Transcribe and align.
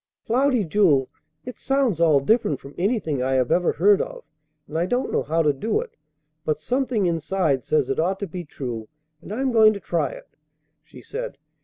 "Cloudy 0.25 0.63
Jewel, 0.63 1.09
it 1.45 1.59
sounds 1.59 1.99
all 2.01 2.19
different 2.21 2.59
from 2.59 2.73
anything 2.75 3.21
I 3.21 3.37
ever 3.37 3.73
heard 3.73 4.01
of, 4.01 4.23
and 4.67 4.75
I 4.75 4.87
don't 4.87 5.11
know 5.11 5.21
how 5.21 5.43
to 5.43 5.53
do 5.53 5.79
it; 5.79 5.95
but 6.43 6.57
something 6.57 7.05
inside 7.05 7.63
says 7.63 7.87
it 7.87 7.99
ought 7.99 8.17
to 8.21 8.27
be 8.27 8.43
true, 8.43 8.87
and 9.21 9.31
I'm 9.31 9.51
going 9.51 9.73
to 9.73 9.79
try 9.79 10.09
it!" 10.09 10.35
she 10.83 11.03
said. 11.03 11.37